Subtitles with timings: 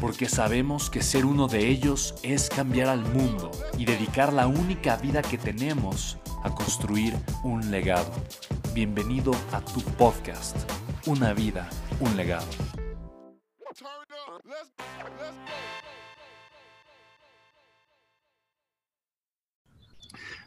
[0.00, 4.96] porque sabemos que ser uno de ellos es cambiar al mundo y dedicar la única
[4.96, 8.12] vida que tenemos a construir un legado.
[8.74, 10.56] Bienvenido a tu podcast,
[11.06, 11.68] Una vida,
[12.00, 12.46] un legado.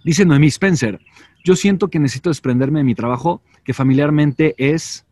[0.04, 1.00] Dice Noemí Spencer,
[1.44, 5.06] yo siento que necesito desprenderme de mi trabajo que familiarmente es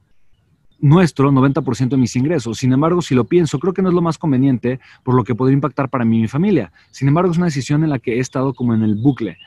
[0.80, 2.58] nuestro 90% de mis ingresos.
[2.58, 5.36] Sin embargo, si lo pienso, creo que no es lo más conveniente por lo que
[5.36, 6.72] podría impactar para mí y mi familia.
[6.92, 9.38] Sin embargo, es una decisión en la que he estado como en el bucle.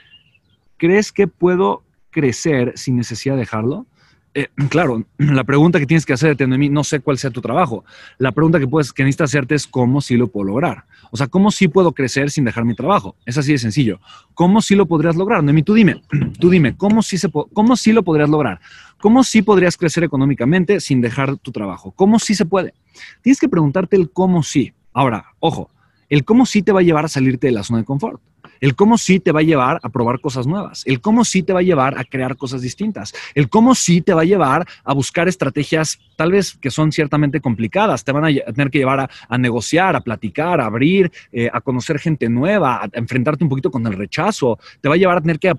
[0.77, 3.87] ¿Crees que puedo crecer sin necesidad de dejarlo?
[4.35, 7.85] Eh, claro, la pregunta que tienes que hacerte, mí no sé cuál sea tu trabajo.
[8.19, 10.85] La pregunta que, puedes, que necesitas hacerte es cómo sí lo puedo lograr.
[11.11, 13.17] O sea, ¿cómo sí puedo crecer sin dejar mi trabajo?
[13.27, 14.01] Es así de sencillo.
[14.35, 15.43] ¿Cómo sí lo podrías lograr?
[15.43, 16.03] Noemí, tú dime,
[16.41, 18.61] tú dime, ¿cómo sí, se ¿cómo sí lo podrías lograr?
[19.01, 21.93] ¿Cómo sí podrías crecer económicamente sin dejar tu trabajo?
[21.93, 22.75] ¿Cómo sí se puede?
[23.23, 24.75] Tienes que preguntarte el cómo sí.
[24.93, 25.71] Ahora, ojo,
[26.11, 28.21] el cómo sí te va a llevar a salirte de la zona de confort.
[28.61, 30.83] El cómo sí te va a llevar a probar cosas nuevas.
[30.87, 33.15] El cómo sí te va a llevar a crear cosas distintas.
[33.35, 37.41] El cómo sí te va a llevar a buscar estrategias tal vez que son ciertamente
[37.41, 38.05] complicadas.
[38.05, 41.99] Te van a tener que llevar a, negociar, a platicar, a abrir, eh, a conocer
[41.99, 44.59] gente nueva, a enfrentarte un poquito con el rechazo.
[44.83, 45.55] Te va a llevar a tener que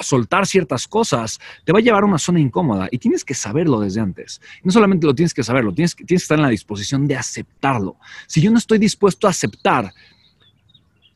[0.00, 3.80] soltar ciertas cosas, te va a llevar a una zona incómoda y tienes que saberlo
[3.80, 4.40] desde antes.
[4.62, 7.96] No solamente lo tienes que saberlo, tienes, tienes que estar en la disposición de aceptarlo.
[8.26, 9.92] Si yo no estoy dispuesto a aceptar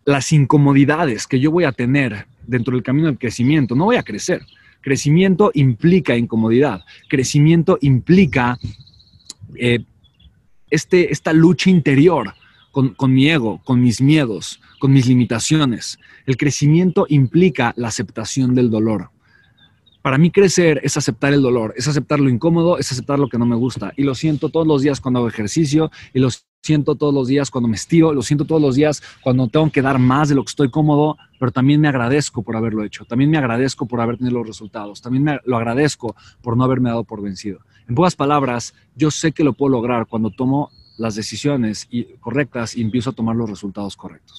[0.04, 4.02] las incomodidades que yo voy a tener dentro del camino del crecimiento, no voy a
[4.02, 4.44] crecer.
[4.80, 6.84] Crecimiento implica incomodidad.
[7.08, 8.58] Crecimiento implica
[9.56, 9.84] eh,
[10.70, 12.34] este, esta lucha interior
[12.70, 15.98] con, con, mi ego, con mis miedos, con mis limitaciones.
[16.26, 19.10] El crecimiento implica la aceptación del dolor.
[20.02, 23.36] Para mí crecer es aceptar el dolor, es aceptar lo incómodo, es aceptar lo que
[23.36, 23.92] no me gusta.
[23.96, 26.30] Y lo siento todos los días cuando hago ejercicio y lo
[26.62, 29.82] siento todos los días cuando me estiro, lo siento todos los días cuando tengo que
[29.82, 33.30] dar más de lo que estoy cómodo, pero también me agradezco por haberlo hecho, también
[33.30, 37.04] me agradezco por haber tenido los resultados, también me lo agradezco por no haberme dado
[37.04, 37.60] por vencido.
[37.88, 40.70] En pocas palabras, yo sé que lo puedo lograr cuando tomo
[41.00, 41.88] las decisiones
[42.20, 44.38] correctas y empiezo a tomar los resultados correctos.